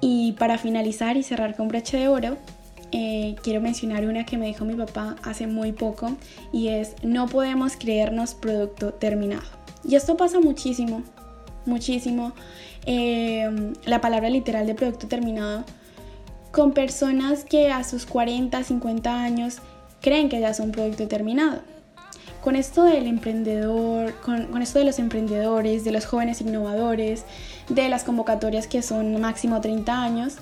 Y 0.00 0.32
para 0.32 0.56
finalizar 0.56 1.18
y 1.18 1.22
cerrar 1.22 1.56
con 1.56 1.68
broche 1.68 1.98
de 1.98 2.08
oro, 2.08 2.38
eh, 2.90 3.36
quiero 3.42 3.60
mencionar 3.60 4.06
una 4.06 4.24
que 4.24 4.38
me 4.38 4.46
dijo 4.46 4.64
mi 4.64 4.74
papá 4.74 5.16
hace 5.22 5.46
muy 5.46 5.72
poco 5.72 6.16
y 6.52 6.68
es 6.68 6.94
no 7.02 7.26
podemos 7.26 7.76
creernos 7.76 8.34
producto 8.34 8.94
terminado. 8.94 9.42
Y 9.84 9.94
esto 9.94 10.16
pasa 10.16 10.40
muchísimo, 10.40 11.02
muchísimo. 11.66 12.32
Em, 12.84 13.74
la 13.84 14.00
palabra 14.00 14.28
literal 14.28 14.66
de 14.66 14.74
producto 14.74 15.06
terminado 15.06 15.64
con 16.50 16.72
personas 16.72 17.44
que 17.44 17.70
a 17.70 17.84
sus 17.84 18.06
40, 18.06 18.62
50 18.62 19.22
años 19.22 19.58
creen 20.00 20.28
que 20.28 20.40
ya 20.40 20.52
son 20.52 20.72
producto 20.72 21.08
terminado. 21.08 21.60
Con 22.42 22.56
esto 22.56 22.82
del 22.82 23.06
emprendedor, 23.06 24.14
con, 24.20 24.46
con, 24.46 24.62
esto 24.62 24.80
de 24.80 24.84
los 24.84 24.98
emprendedores, 24.98 25.84
de 25.84 25.92
los 25.92 26.06
jóvenes 26.06 26.40
innovadores, 26.40 27.24
de 27.68 27.88
las 27.88 28.02
convocatorias 28.02 28.66
que 28.66 28.82
son 28.82 29.20
máximo 29.20 29.60
30 29.60 30.02
años, 30.02 30.38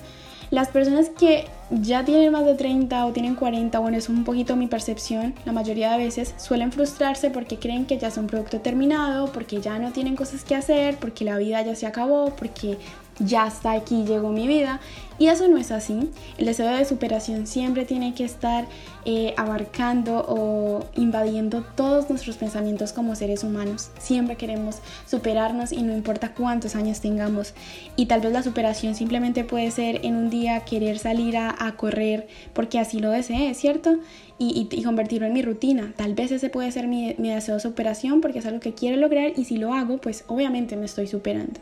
las 0.51 0.67
personas 0.67 1.09
que 1.09 1.45
ya 1.69 2.03
tienen 2.03 2.31
más 2.33 2.45
de 2.45 2.55
30 2.55 3.05
o 3.05 3.13
tienen 3.13 3.35
40, 3.35 3.79
bueno, 3.79 3.97
es 3.97 4.09
un 4.09 4.25
poquito 4.25 4.57
mi 4.57 4.67
percepción, 4.67 5.33
la 5.45 5.53
mayoría 5.53 5.93
de 5.93 5.97
veces 5.97 6.35
suelen 6.37 6.73
frustrarse 6.73 7.31
porque 7.31 7.57
creen 7.57 7.85
que 7.85 7.97
ya 7.97 8.11
son 8.11 8.27
producto 8.27 8.59
terminado, 8.59 9.31
porque 9.31 9.61
ya 9.61 9.79
no 9.79 9.91
tienen 9.91 10.17
cosas 10.17 10.43
que 10.43 10.53
hacer, 10.53 10.97
porque 10.97 11.23
la 11.23 11.37
vida 11.37 11.61
ya 11.61 11.73
se 11.75 11.87
acabó, 11.87 12.35
porque 12.35 12.77
ya 13.25 13.47
está 13.47 13.73
aquí, 13.73 14.03
llegó 14.05 14.29
mi 14.31 14.47
vida. 14.47 14.79
Y 15.21 15.27
eso 15.27 15.47
no 15.47 15.57
es 15.57 15.71
así. 15.71 16.09
El 16.39 16.47
deseo 16.47 16.75
de 16.75 16.83
superación 16.83 17.45
siempre 17.45 17.85
tiene 17.85 18.15
que 18.15 18.23
estar 18.23 18.65
eh, 19.05 19.35
abarcando 19.37 20.25
o 20.27 20.83
invadiendo 20.95 21.63
todos 21.75 22.09
nuestros 22.09 22.37
pensamientos 22.37 22.91
como 22.91 23.15
seres 23.15 23.43
humanos. 23.43 23.91
Siempre 23.99 24.35
queremos 24.35 24.79
superarnos 25.05 25.73
y 25.73 25.83
no 25.83 25.93
importa 25.93 26.33
cuántos 26.33 26.75
años 26.75 27.01
tengamos. 27.01 27.53
Y 27.95 28.07
tal 28.07 28.21
vez 28.21 28.31
la 28.31 28.41
superación 28.41 28.95
simplemente 28.95 29.43
puede 29.43 29.69
ser 29.69 30.03
en 30.03 30.15
un 30.15 30.31
día 30.31 30.61
querer 30.61 30.97
salir 30.97 31.37
a, 31.37 31.71
correr 31.77 32.27
porque 32.53 32.79
así 32.79 32.99
lo 32.99 33.11
desee, 33.11 33.53
¿cierto? 33.53 33.97
Y, 34.39 34.67
convertirlo 34.83 35.27
en 35.27 35.33
mi 35.33 35.43
rutina. 35.43 35.93
Tal 35.95 36.15
vez 36.15 36.31
ese 36.31 36.49
puede 36.49 36.71
ser 36.71 36.87
mi, 36.87 37.13
mi 37.19 37.29
deseo 37.29 37.55
de 37.55 37.61
superación 37.61 38.21
porque 38.21 38.39
es 38.39 38.47
algo 38.47 38.59
que 38.59 38.73
quiero 38.73 38.97
lograr 38.97 39.33
y 39.35 39.45
si 39.45 39.57
lo 39.57 39.75
hago, 39.75 39.99
pues 39.99 40.23
obviamente 40.27 40.75
me 40.77 40.85
estoy 40.85 41.05
superando. 41.05 41.59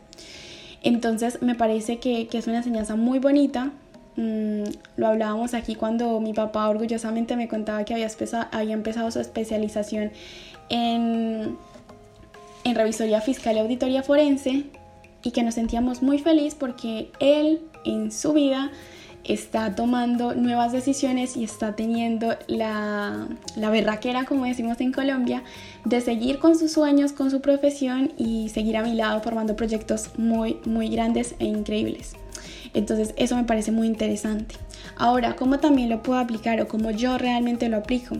Entonces 0.84 1.42
me 1.42 1.56
parece 1.56 2.00
que, 2.00 2.28
es 2.32 2.48
una 2.48 2.58
enseñanza 2.58 2.96
muy 2.96 3.20
bonita. 3.20 3.72
Mm, 4.16 4.64
lo 4.98 5.08
hablábamos 5.08 5.54
aquí 5.54 5.76
cuando 5.76 6.20
mi 6.20 6.34
papá 6.34 6.68
orgullosamente 6.70 7.36
me 7.36 7.48
contaba 7.48 7.84
que 7.86 7.94
había, 7.94 8.10
había 8.52 8.74
empezado 8.74 9.12
su 9.12 9.20
especialización 9.20 10.12
en, 10.70 11.58
en 12.64 12.76
revisoría 12.76 13.22
fiscal 13.22 13.56
y 13.56 13.60
auditoría 13.60 14.04
forense 14.04 14.66
y 15.24 15.32
que 15.32 15.44
nos 15.44 15.56
sentíamos 15.56 16.02
muy 16.02 16.20
felices 16.20 16.56
porque 16.56 17.12
él 17.20 17.62
en 17.86 18.12
su 18.12 18.34
vida 18.34 18.72
está 19.24 19.76
tomando 19.76 20.34
nuevas 20.34 20.72
decisiones 20.72 21.38
y 21.38 21.44
está 21.44 21.76
teniendo 21.76 22.36
la, 22.48 23.28
la 23.56 23.70
berraquera, 23.70 24.26
como 24.26 24.46
decimos 24.46 24.80
en 24.82 24.92
Colombia, 24.92 25.44
de 25.86 26.02
seguir 26.02 26.40
con 26.40 26.58
sus 26.58 26.72
sueños, 26.72 27.12
con 27.12 27.32
su 27.32 27.42
profesión 27.42 28.12
y 28.18 28.50
seguir 28.50 28.78
a 28.78 28.84
mi 28.84 28.94
lado 28.96 29.22
formando 29.22 29.56
proyectos 29.56 30.10
muy, 30.18 30.58
muy 30.66 30.90
grandes 30.90 31.36
e 31.40 31.46
increíbles. 31.46 32.14
Entonces 32.74 33.14
eso 33.18 33.36
me 33.36 33.44
parece 33.44 33.72
muy 33.72 33.88
interesante. 33.88 34.56
Ahora, 34.96 35.36
¿cómo 35.36 35.60
también 35.60 35.90
lo 35.90 36.04
puedo 36.04 36.20
aplicar 36.20 36.60
o 36.62 36.68
cómo 36.68 36.92
yo 36.92 37.18
realmente 37.18 37.70
lo 37.70 37.78
aplico? 37.78 38.18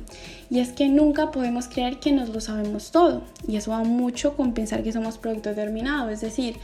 Y 0.50 0.60
es 0.60 0.72
que 0.72 0.90
nunca 0.90 1.32
podemos 1.32 1.68
creer 1.68 2.00
que 2.00 2.12
nos 2.12 2.30
lo 2.30 2.42
sabemos 2.42 2.92
todo. 2.92 3.24
Y 3.48 3.58
eso 3.58 3.72
va 3.72 3.84
mucho 3.84 4.36
con 4.36 4.54
pensar 4.54 4.82
que 4.84 4.92
somos 4.92 5.18
producto 5.18 5.50
determinado. 5.50 6.10
Es 6.10 6.22
decir, 6.22 6.56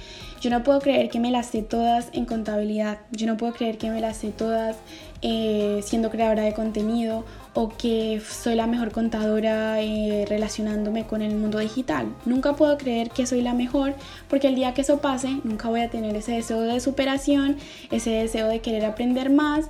yo 0.42 0.50
no 0.50 0.64
puedo 0.64 0.80
creer 0.80 1.10
que 1.10 1.20
me 1.20 1.32
las 1.32 1.48
sé 1.48 1.62
todas 1.62 2.10
en 2.14 2.26
contabilidad. 2.26 3.00
Yo 3.12 3.28
no 3.28 3.38
puedo 3.38 3.54
creer 3.54 3.78
que 3.78 3.90
me 3.90 4.02
las 4.02 4.18
sé 4.18 4.30
todas 4.30 4.78
eh, 5.22 5.82
siendo 5.84 6.10
creadora 6.10 6.44
de 6.44 6.54
contenido 6.54 7.26
o 7.56 7.70
que 7.70 8.22
soy 8.22 8.54
la 8.56 8.68
mejor 8.68 8.92
contadora 8.92 9.82
eh, 9.82 10.26
relacionándome 10.28 11.08
con 11.08 11.22
el 11.22 11.36
mundo 11.36 11.58
digital. 11.60 12.14
Nunca 12.26 12.54
puedo 12.54 12.78
creer 12.78 13.10
que 13.10 13.26
soy 13.26 13.42
la 13.42 13.54
mejor 13.54 13.96
porque 14.30 14.48
el 14.48 14.56
día 14.56 14.74
que 14.74 14.82
eso 14.82 15.00
pase 15.00 15.40
nunca 15.44 15.70
voy 15.70 15.82
a 15.82 15.90
tener 15.90 16.16
ese 16.16 16.34
deseo 16.34 16.62
de 16.62 16.80
superación, 16.80 17.58
ese 17.92 18.12
deseo 18.12 18.48
de 18.48 18.60
querer 18.60 18.86
aprender 18.86 19.30
más 19.30 19.66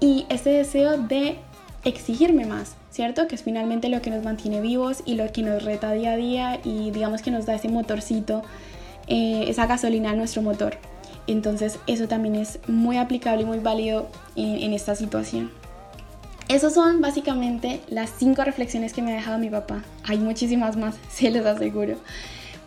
y 0.00 0.26
ese 0.30 0.50
deseo 0.50 0.98
de 0.98 1.36
exigirme 1.84 2.46
más, 2.46 2.76
¿cierto? 2.90 3.28
Que 3.28 3.34
es 3.34 3.42
finalmente 3.42 3.88
lo 3.88 4.02
que 4.02 4.10
nos 4.10 4.24
mantiene 4.24 4.60
vivos 4.60 5.02
y 5.04 5.14
lo 5.14 5.30
que 5.32 5.42
nos 5.42 5.62
reta 5.62 5.92
día 5.92 6.12
a 6.12 6.16
día 6.16 6.60
y 6.64 6.90
digamos 6.90 7.22
que 7.22 7.30
nos 7.30 7.46
da 7.46 7.54
ese 7.54 7.68
motorcito, 7.68 8.42
eh, 9.06 9.44
esa 9.48 9.66
gasolina 9.66 10.10
a 10.10 10.14
nuestro 10.14 10.42
motor. 10.42 10.78
Entonces 11.26 11.78
eso 11.86 12.08
también 12.08 12.36
es 12.36 12.58
muy 12.66 12.96
aplicable 12.96 13.42
y 13.42 13.44
muy 13.44 13.58
válido 13.58 14.08
en, 14.34 14.72
esta 14.72 14.94
situación. 14.94 15.50
Esas 16.48 16.72
son 16.72 17.02
básicamente 17.02 17.80
las 17.90 18.10
cinco 18.18 18.42
reflexiones 18.42 18.94
que 18.94 19.02
me 19.02 19.12
ha 19.12 19.16
dejado 19.16 19.38
mi 19.38 19.50
papá. 19.50 19.82
Hay 20.04 20.18
muchísimas 20.18 20.78
más, 20.78 20.94
se 21.12 21.30
los 21.30 21.44
aseguro. 21.44 21.96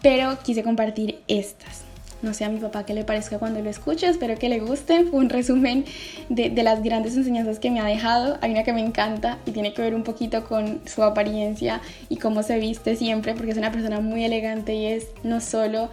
Pero 0.04 0.38
quise 0.44 0.62
compartir 0.62 1.20
estas. 1.28 1.82
No 2.22 2.36
sé 2.36 2.46
a 2.46 2.50
mi 2.50 2.60
papá 2.60 2.86
qué 2.86 2.94
le 2.94 3.04
parezca 3.04 3.40
cuando 3.40 3.60
lo 3.60 3.72
escuche, 3.72 4.08
espero 4.08 4.38
que 4.38 4.50
le 4.50 4.60
guste. 4.60 5.06
Fue 5.06 5.20
un 5.20 5.30
resumen 5.30 5.86
de, 6.30 6.52
de, 6.52 6.62
las 6.62 6.84
grandes 6.84 7.18
enseñanzas 7.18 7.58
que 7.58 7.72
me 7.72 7.80
ha 7.80 7.86
dejado. 7.86 8.38
Hay 8.42 8.52
una 8.52 8.62
que 8.64 8.72
me 8.72 8.82
encanta 8.82 9.40
y 9.48 9.52
tiene 9.52 9.74
que 9.74 9.82
ver 9.82 9.96
un 9.96 10.04
poquito 10.04 10.46
con 10.46 10.82
su 10.86 11.02
apariencia 11.02 11.82
y 12.08 12.18
cómo 12.18 12.44
se 12.44 12.60
viste 12.60 12.96
siempre, 12.96 13.34
porque 13.34 13.50
es 13.50 13.58
una 13.58 13.72
persona 13.72 14.00
muy 14.00 14.24
elegante 14.24 14.76
y 14.76 14.86
es 14.86 15.08
no 15.24 15.42
solo 15.42 15.90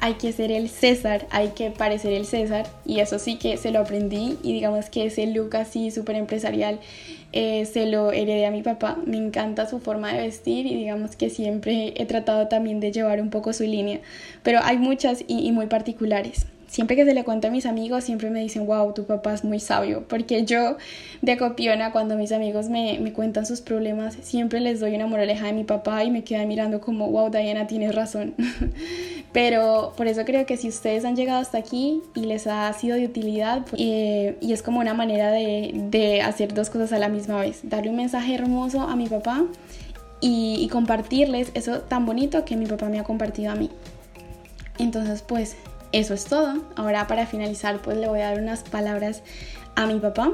hay 0.00 0.14
que 0.14 0.32
ser 0.32 0.50
el 0.50 0.68
César, 0.68 1.26
hay 1.30 1.48
que 1.48 1.70
parecer 1.70 2.12
el 2.12 2.26
César. 2.26 2.66
Y 2.84 3.00
eso 3.00 3.18
sí 3.18 3.36
que 3.36 3.56
se 3.56 3.70
lo 3.70 3.80
aprendí 3.80 4.38
y 4.42 4.52
digamos 4.52 4.90
que 4.90 5.06
ese 5.06 5.26
look 5.26 5.56
así 5.56 5.90
súper 5.90 6.16
empresarial 6.16 6.80
eh, 7.32 7.64
se 7.66 7.86
lo 7.86 8.10
heredé 8.10 8.46
a 8.46 8.50
mi 8.50 8.62
papá, 8.62 8.98
me 9.06 9.16
encanta 9.16 9.68
su 9.68 9.78
forma 9.78 10.12
de 10.12 10.22
vestir 10.22 10.66
y 10.66 10.74
digamos 10.74 11.14
que 11.14 11.30
siempre 11.30 11.94
he 11.96 12.06
tratado 12.06 12.48
también 12.48 12.80
de 12.80 12.90
llevar 12.90 13.20
un 13.20 13.30
poco 13.30 13.52
su 13.52 13.62
línea, 13.62 14.00
pero 14.42 14.58
hay 14.64 14.78
muchas 14.78 15.22
y 15.28 15.52
muy 15.52 15.66
particulares 15.66 16.46
siempre 16.70 16.94
que 16.94 17.04
se 17.04 17.14
le 17.14 17.24
cuento 17.24 17.48
a 17.48 17.50
mis 17.50 17.66
amigos, 17.66 18.04
siempre 18.04 18.30
me 18.30 18.40
dicen, 18.40 18.64
wow, 18.64 18.94
tu 18.94 19.04
papá 19.04 19.34
es 19.34 19.42
muy 19.42 19.58
sabio, 19.58 20.04
porque 20.08 20.44
yo 20.44 20.76
de 21.20 21.36
copiona, 21.36 21.90
cuando 21.90 22.14
mis 22.14 22.30
amigos 22.30 22.68
me, 22.68 23.12
cuentan 23.12 23.44
sus 23.44 23.60
problemas, 23.60 24.16
siempre 24.22 24.60
les 24.60 24.78
doy 24.78 24.94
una 24.94 25.08
moraleja 25.08 25.46
de 25.46 25.52
mi 25.52 25.64
papá 25.64 26.04
y 26.04 26.12
me 26.12 26.22
quedan 26.22 26.46
mirando 26.46 26.80
como, 26.80 27.10
wow, 27.10 27.28
Diana, 27.28 27.66
tienes 27.66 27.94
razón. 27.94 28.34
Pero 29.32 29.92
por 29.96 30.06
eso 30.06 30.24
creo 30.24 30.46
que 30.46 30.56
si 30.56 30.68
ustedes 30.68 31.04
han 31.04 31.16
llegado 31.16 31.40
hasta 31.40 31.58
aquí 31.58 32.02
y 32.14 32.20
les 32.20 32.46
ha 32.46 32.72
sido 32.72 32.96
de 32.96 33.04
utilidad, 33.04 33.64
pues, 33.68 33.80
eh, 33.80 34.36
y 34.40 34.52
es 34.52 34.62
como 34.62 34.78
una 34.78 34.94
manera 34.94 35.32
de, 35.32 36.22
hacer 36.24 36.54
dos 36.54 36.70
cosas 36.70 36.92
a 36.92 36.98
la 36.98 37.08
misma 37.08 37.40
vez, 37.40 37.60
darle 37.64 37.90
un 37.90 37.96
mensaje 37.96 38.34
hermoso 38.34 38.82
a 38.82 38.94
mi 38.94 39.08
papá 39.08 39.44
y 40.20 40.68
compartirles 40.70 41.50
eso 41.54 41.80
tan 41.80 42.06
bonito 42.06 42.44
que 42.44 42.54
mi 42.56 42.66
papá 42.66 42.88
me 42.88 43.00
ha 43.00 43.04
compartido 43.04 43.50
a 43.50 43.56
mí. 43.56 43.70
Entonces, 44.78 45.22
pues 45.22 45.56
eso 45.92 46.14
es 46.14 46.24
todo. 46.24 46.62
Ahora 46.76 47.06
para 47.06 47.26
finalizar 47.26 47.80
pues 47.82 47.96
le 47.96 48.08
voy 48.08 48.20
a 48.20 48.30
dar 48.30 48.40
unas 48.40 48.62
palabras 48.62 49.22
a 49.74 49.86
mi 49.86 49.98
papá 50.00 50.32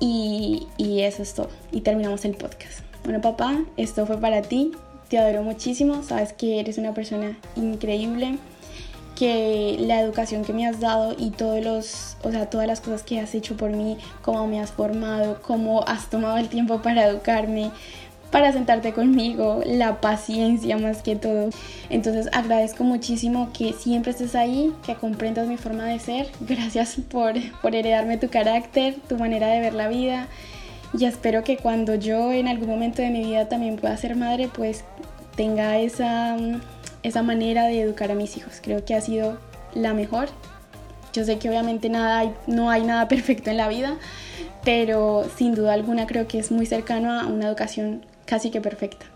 y, 0.00 0.66
eso 0.78 1.22
es 1.22 1.34
todo. 1.34 1.50
Y 1.72 1.80
terminamos 1.80 2.24
el 2.24 2.34
podcast. 2.36 2.80
Bueno 3.04 3.20
papá, 3.20 3.58
esto 3.76 4.06
fue 4.06 4.18
para 4.18 4.42
ti. 4.42 4.72
Te 5.08 5.18
adoro 5.18 5.42
muchísimo. 5.42 6.02
Sabes 6.02 6.32
que 6.32 6.60
eres 6.60 6.78
una 6.78 6.94
persona 6.94 7.38
increíble 7.56 8.38
que 9.16 9.76
la 9.80 10.00
educación 10.00 10.44
que 10.44 10.52
me 10.52 10.64
has 10.68 10.78
dado 10.78 11.16
y 11.18 11.30
todos 11.30 11.64
los, 11.64 12.16
o 12.22 12.30
sea, 12.30 12.48
todas 12.50 12.68
las 12.68 12.80
cosas 12.80 13.02
que 13.02 13.18
has 13.18 13.34
hecho 13.34 13.56
por 13.56 13.70
mí, 13.70 13.98
cómo 14.22 14.46
me 14.46 14.60
has 14.60 14.70
formado, 14.70 15.42
cómo 15.42 15.82
has 15.88 16.08
tomado 16.08 16.36
el 16.36 16.48
tiempo 16.48 16.82
para 16.82 17.08
educarme, 17.08 17.72
para 18.30 18.52
sentarte 18.52 18.92
conmigo, 18.92 19.62
la 19.64 20.00
paciencia 20.00 20.76
más 20.76 21.02
que 21.02 21.16
todo. 21.16 21.50
Entonces 21.90 22.28
agradezco 22.32 22.84
muchísimo 22.84 23.50
que 23.52 23.72
siempre 23.72 24.12
estés 24.12 24.34
ahí, 24.34 24.72
que 24.84 24.94
comprendas 24.94 25.48
mi 25.48 25.56
forma 25.56 25.84
de 25.84 25.98
ser. 25.98 26.28
Gracias 26.40 26.96
por, 27.10 27.34
por 27.62 27.74
heredarme 27.74 28.18
tu 28.18 28.28
carácter, 28.28 28.96
tu 29.08 29.16
manera 29.16 29.48
de 29.48 29.60
ver 29.60 29.74
la 29.74 29.88
vida. 29.88 30.28
Y 30.98 31.04
espero 31.04 31.44
que 31.44 31.56
cuando 31.56 31.94
yo 31.94 32.32
en 32.32 32.48
algún 32.48 32.68
momento 32.68 33.02
de 33.02 33.10
mi 33.10 33.24
vida 33.24 33.48
también 33.48 33.76
pueda 33.76 33.96
ser 33.96 34.16
madre, 34.16 34.48
pues 34.48 34.84
tenga 35.36 35.78
esa, 35.78 36.36
esa 37.02 37.22
manera 37.22 37.66
de 37.66 37.82
educar 37.82 38.10
a 38.10 38.14
mis 38.14 38.36
hijos. 38.36 38.60
Creo 38.62 38.84
que 38.84 38.94
ha 38.94 39.00
sido 39.00 39.38
la 39.74 39.94
mejor. 39.94 40.28
Yo 41.12 41.24
sé 41.24 41.38
que 41.38 41.48
obviamente 41.48 41.88
nada 41.88 42.32
no 42.46 42.70
hay 42.70 42.84
nada 42.84 43.08
perfecto 43.08 43.50
en 43.50 43.56
la 43.56 43.68
vida, 43.68 43.96
pero 44.64 45.24
sin 45.36 45.54
duda 45.54 45.72
alguna 45.72 46.06
creo 46.06 46.26
que 46.28 46.38
es 46.38 46.50
muy 46.50 46.66
cercano 46.66 47.12
a 47.12 47.26
una 47.26 47.48
educación 47.48 48.02
casi 48.28 48.50
que 48.50 48.60
perfecta. 48.60 49.06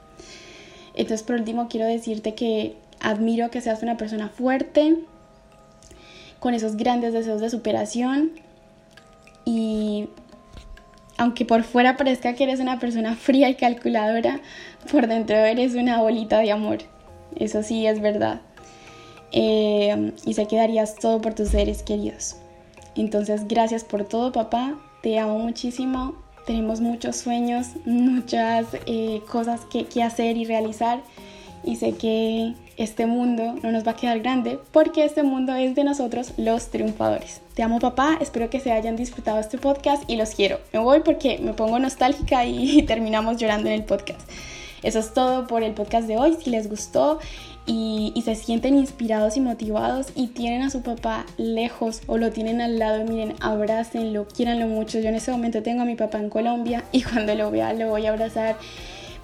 Entonces, 0.94 1.22
por 1.22 1.36
último, 1.36 1.68
quiero 1.68 1.86
decirte 1.86 2.34
que 2.34 2.76
admiro 3.00 3.50
que 3.50 3.60
seas 3.60 3.82
una 3.82 3.96
persona 3.96 4.28
fuerte, 4.28 4.96
con 6.40 6.54
esos 6.54 6.76
grandes 6.76 7.12
deseos 7.12 7.40
de 7.40 7.50
superación 7.50 8.32
y 9.44 10.08
aunque 11.16 11.44
por 11.44 11.62
fuera 11.62 11.96
parezca 11.96 12.34
que 12.34 12.42
eres 12.42 12.58
una 12.58 12.80
persona 12.80 13.14
fría 13.14 13.48
y 13.48 13.54
calculadora, 13.54 14.40
por 14.90 15.06
dentro 15.06 15.36
eres 15.36 15.74
una 15.74 16.00
bolita 16.00 16.40
de 16.40 16.50
amor. 16.50 16.78
Eso 17.36 17.62
sí 17.62 17.86
es 17.86 18.00
verdad. 18.00 18.40
Eh, 19.30 20.12
y 20.26 20.34
sé 20.34 20.46
que 20.46 20.56
darías 20.56 20.96
todo 20.96 21.20
por 21.20 21.34
tus 21.34 21.50
seres 21.50 21.84
queridos. 21.84 22.36
Entonces, 22.96 23.46
gracias 23.46 23.84
por 23.84 24.04
todo, 24.04 24.32
papá. 24.32 24.78
Te 25.02 25.20
amo 25.20 25.38
muchísimo 25.38 26.21
tenemos 26.46 26.80
muchos 26.80 27.16
sueños, 27.16 27.68
muchas 27.84 28.66
eh, 28.86 29.22
cosas 29.30 29.60
que, 29.66 29.84
que 29.84 30.02
hacer 30.02 30.36
y 30.36 30.44
realizar 30.44 31.00
y 31.64 31.76
sé 31.76 31.92
que 31.92 32.54
este 32.76 33.06
mundo 33.06 33.54
no 33.62 33.70
nos 33.70 33.86
va 33.86 33.92
a 33.92 33.96
quedar 33.96 34.20
grande 34.20 34.58
porque 34.72 35.04
este 35.04 35.22
mundo 35.22 35.54
es 35.54 35.74
de 35.74 35.84
nosotros 35.84 36.32
los 36.36 36.70
triunfadores. 36.70 37.40
Te 37.54 37.62
amo 37.62 37.78
papá, 37.78 38.18
espero 38.20 38.50
que 38.50 38.60
se 38.60 38.72
hayan 38.72 38.96
disfrutado 38.96 39.38
este 39.38 39.58
podcast 39.58 40.08
y 40.08 40.16
los 40.16 40.30
quiero. 40.30 40.58
Me 40.72 40.80
voy 40.80 41.00
porque 41.00 41.38
me 41.38 41.52
pongo 41.52 41.78
nostálgica 41.78 42.44
y 42.44 42.82
terminamos 42.86 43.36
llorando 43.36 43.68
en 43.68 43.74
el 43.74 43.84
podcast. 43.84 44.20
Eso 44.82 44.98
es 44.98 45.14
todo 45.14 45.46
por 45.46 45.62
el 45.62 45.74
podcast 45.74 46.08
de 46.08 46.16
hoy. 46.16 46.36
Si 46.42 46.50
les 46.50 46.68
gustó 46.68 47.20
y, 47.66 48.20
se 48.24 48.34
sienten 48.34 48.76
inspirados 48.76 49.36
y 49.36 49.40
motivados 49.40 50.08
y 50.14 50.28
tienen 50.28 50.62
a 50.62 50.70
su 50.70 50.82
papá 50.82 51.26
lejos 51.36 52.02
o 52.06 52.18
lo 52.18 52.30
tienen 52.30 52.60
al 52.60 52.78
lado, 52.78 53.04
miren, 53.04 53.34
abrácenlo, 53.40 54.28
quieranlo 54.28 54.68
mucho. 54.68 55.00
Yo 55.00 55.08
en 55.08 55.16
ese 55.16 55.32
momento 55.32 55.62
tengo 55.62 55.82
a 55.82 55.84
mi 55.84 55.96
papá 55.96 56.18
en 56.18 56.30
Colombia 56.30 56.84
y 56.92 57.02
cuando 57.02 57.34
lo 57.34 57.50
vea 57.50 57.72
lo 57.72 57.88
voy 57.88 58.06
a 58.06 58.10
abrazar. 58.10 58.56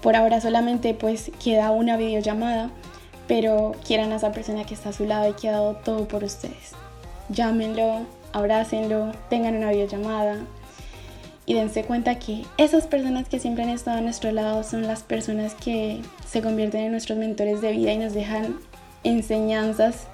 Por 0.03 0.17
ahora 0.17 0.41
solamente 0.41 0.95
pues 0.95 1.31
queda 1.43 1.71
una 1.71 1.97
videollamada, 1.97 2.71
pero 3.27 3.73
quieran 3.87 4.13
a 4.13 4.17
esa 4.17 4.33
persona 4.33 4.65
que 4.65 4.75
está 4.75 4.91
a 4.91 4.93
su 4.93 5.05
lado 5.05 5.31
y 5.31 5.33
que 5.35 5.49
ha 5.49 5.53
dado 5.53 5.77
todo 5.77 6.09
por 6.09 6.25
ustedes. 6.25 6.73
Llámenlo, 7.29 8.07
abrácenlo, 8.33 9.13
tengan 9.29 9.57
una 9.57 9.71
videollamada, 9.71 10.39
y 11.49 11.55
dense 11.55 11.83
cuenta 11.83 12.19
que 12.19 12.45
esas 12.59 12.87
personas 12.87 13.27
que 13.27 13.41
siempre 13.41 13.65
han 13.65 13.71
estado 13.71 13.97
a 13.97 14.01
nuestro 14.03 14.31
lado 14.33 14.63
son 14.63 14.87
las 14.87 15.03
personas 15.03 15.55
que 15.55 16.03
se 16.27 16.43
convierten 16.43 16.83
en 16.83 16.93
nuestros 16.93 17.17
mentores 17.17 17.63
de 17.63 17.73
vida 17.73 17.91
y 17.91 17.97
nos 17.97 18.13
dejan 18.13 18.59
enseñanzas 19.03 20.09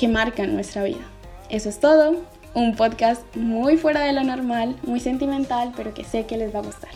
que 0.00 0.08
marcan 0.08 0.54
nuestra 0.54 0.84
vida. 0.84 1.04
Eso 1.50 1.68
es 1.68 1.78
todo. 1.78 2.22
Un 2.54 2.74
podcast 2.74 3.22
muy 3.36 3.76
fuera 3.76 4.00
de 4.00 4.14
lo 4.14 4.24
normal, 4.24 4.76
muy 4.82 4.98
sentimental, 4.98 5.74
pero 5.76 5.92
que 5.92 6.04
sé 6.04 6.24
que 6.24 6.38
les 6.38 6.54
va 6.54 6.60
a 6.60 6.62
gustar. 6.62 6.90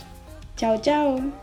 Chao, 0.57 0.81
chao. 0.81 1.42